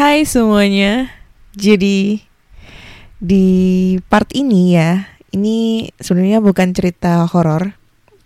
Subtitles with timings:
[0.00, 1.12] Hai semuanya.
[1.52, 2.24] Jadi
[3.20, 3.48] di
[4.08, 7.76] part ini ya, ini sebenarnya bukan cerita horor.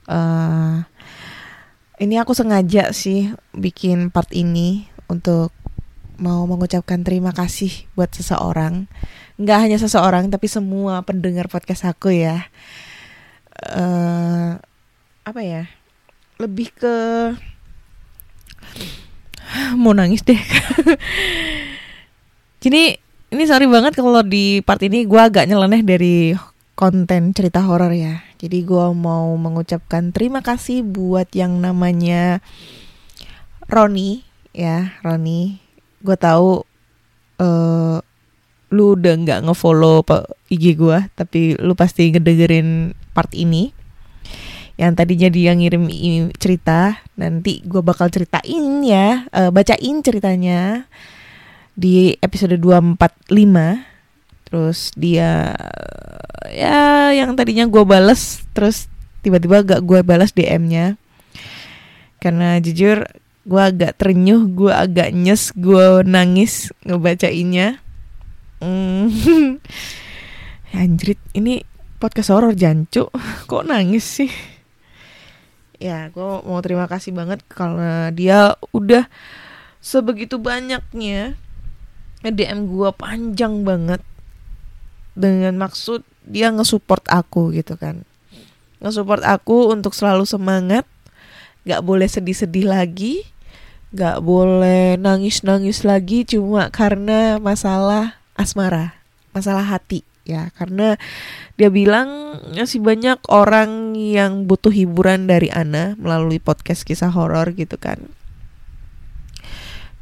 [0.07, 0.87] Uh,
[1.99, 5.51] ini aku sengaja sih bikin part ini untuk
[6.15, 8.87] mau mengucapkan terima kasih buat seseorang.
[9.43, 12.55] Nggak hanya seseorang, tapi semua pendengar podcast aku ya.
[13.67, 14.63] Uh,
[15.27, 15.67] apa ya?
[16.39, 16.95] Lebih ke
[19.83, 20.39] mau nangis deh.
[22.65, 22.97] Jadi
[23.29, 26.33] ini sorry banget kalau di part ini gue agak nyeleneh dari
[26.73, 28.25] konten cerita horor ya.
[28.41, 32.41] Jadi gue mau mengucapkan terima kasih buat yang namanya
[33.69, 34.25] Roni
[34.57, 35.61] ya, Roni.
[36.01, 36.65] Gue tahu
[37.37, 38.01] uh,
[38.73, 40.01] lu udah nggak ngefollow
[40.49, 43.77] IG gue, tapi lu pasti ngedengerin part ini
[44.75, 45.87] yang tadinya dia ngirim
[46.35, 50.91] cerita nanti gue bakal ceritain ya uh, bacain ceritanya
[51.75, 53.31] di episode 245
[54.47, 55.55] terus dia
[56.51, 58.87] ya yang tadinya gue bales terus
[59.27, 60.95] tiba-tiba gak gue balas DM-nya
[62.23, 63.05] karena jujur
[63.45, 67.77] gue agak terenyuh gue agak nyes gue nangis ngebacainnya.
[68.65, 69.13] Hmm.
[70.75, 71.63] anjrit ini
[72.01, 73.13] podcast horor jancu
[73.45, 74.33] kok nangis sih?
[75.77, 79.05] Ya gue mau terima kasih banget karena dia udah
[79.85, 81.37] sebegitu banyaknya
[82.33, 84.01] DM gue panjang banget.
[85.15, 88.07] Dengan maksud dia ngesupport aku gitu kan.
[88.81, 90.89] Ngesupport aku untuk selalu semangat.
[91.65, 93.25] Gak boleh sedih-sedih lagi.
[93.93, 100.55] Gak boleh nangis-nangis lagi cuma karena masalah asmara masalah hati ya.
[100.55, 100.95] Karena
[101.59, 107.79] dia bilang masih banyak orang yang butuh hiburan dari Ana melalui podcast kisah horor gitu
[107.79, 107.99] kan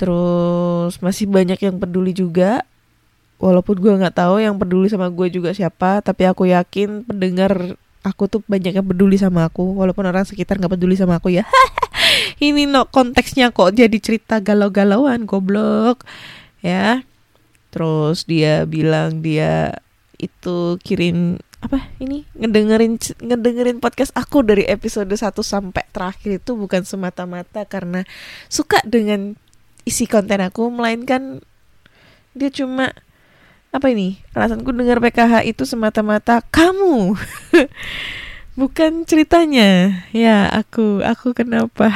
[0.03, 2.67] terus masih banyak yang peduli juga.
[3.39, 8.27] Walaupun gue nggak tahu yang peduli sama gue juga siapa tapi aku yakin pendengar aku
[8.27, 9.79] tuh banyak yang peduli sama aku.
[9.79, 11.47] Walaupun orang sekitar nggak peduli sama aku ya.
[12.43, 16.03] Ini no konteksnya kok jadi cerita galau-galauan goblok.
[16.67, 17.07] Ya.
[17.71, 19.79] Terus dia bilang dia
[20.19, 22.27] itu kirim apa ini?
[22.35, 28.03] Ngedengerin ngedengerin podcast aku dari episode 1 sampai terakhir itu bukan semata-mata karena
[28.51, 29.39] suka dengan
[29.83, 31.43] isi konten aku melainkan
[32.33, 32.95] dia cuma
[33.73, 37.17] apa ini alasanku dengar PKH itu semata-mata kamu.
[38.61, 40.05] Bukan ceritanya.
[40.13, 41.89] Ya aku aku kenapa?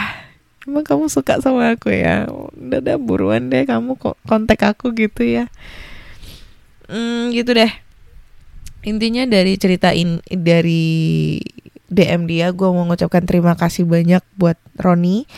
[0.64, 2.24] Emang kamu suka sama aku ya?
[2.56, 5.52] Udah ada buruan deh kamu kok kontak aku gitu ya.
[6.88, 7.68] Hmm, gitu deh.
[8.88, 11.44] Intinya dari ceritain dari
[11.92, 15.28] DM dia gue mau mengucapkan terima kasih banyak buat Roni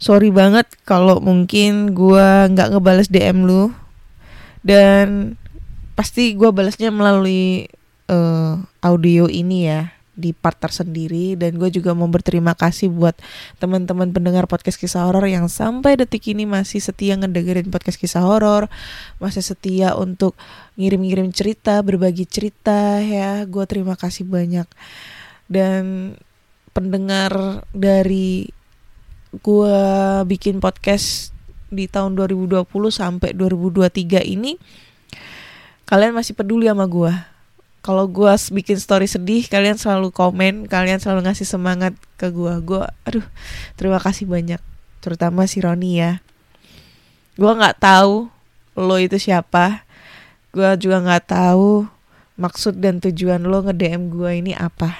[0.00, 3.70] sorry banget kalau mungkin gue nggak ngebales DM lu
[4.64, 5.36] dan
[5.92, 7.68] pasti gue balasnya melalui
[8.08, 13.16] uh, audio ini ya di part tersendiri dan gue juga mau berterima kasih buat
[13.56, 18.68] teman-teman pendengar podcast kisah horor yang sampai detik ini masih setia ngedengerin podcast kisah horor,
[19.16, 20.36] masih setia untuk
[20.76, 23.48] ngirim-ngirim cerita, berbagi cerita ya.
[23.48, 24.68] Gue terima kasih banyak.
[25.48, 26.14] Dan
[26.76, 28.59] pendengar dari
[29.30, 29.78] gue
[30.26, 31.30] bikin podcast
[31.70, 34.58] di tahun 2020 sampai 2023 ini
[35.86, 37.14] kalian masih peduli sama gue
[37.80, 42.82] kalau gue bikin story sedih kalian selalu komen kalian selalu ngasih semangat ke gue gue
[43.06, 43.26] aduh
[43.78, 44.58] terima kasih banyak
[45.00, 46.20] terutama si Roni ya.
[47.34, 48.28] Gue nggak tahu
[48.76, 49.88] lo itu siapa.
[50.52, 51.88] Gue juga nggak tahu
[52.36, 54.92] maksud dan tujuan lo nge DM gue ini apa.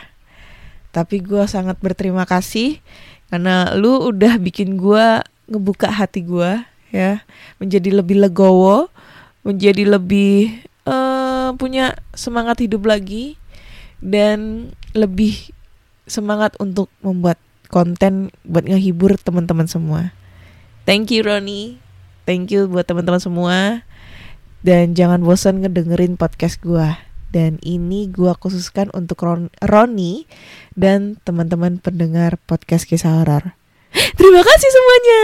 [0.91, 2.83] Tapi gue sangat berterima kasih
[3.31, 7.23] karena lu udah bikin gue ngebuka hati gue ya
[7.63, 8.91] menjadi lebih legowo
[9.47, 13.41] menjadi lebih uh, punya semangat hidup lagi
[14.03, 15.55] dan lebih
[16.11, 17.39] semangat untuk membuat
[17.71, 20.11] konten buat ngehibur teman-teman semua.
[20.85, 21.79] Thank you Roni.
[22.27, 23.87] Thank you buat teman-teman semua.
[24.61, 27.10] Dan jangan bosan ngedengerin podcast gua.
[27.31, 30.27] Dan ini gua khususkan untuk Ron Roni
[30.75, 33.55] dan teman-teman pendengar podcast kisah horor.
[34.19, 35.23] Terima kasih semuanya.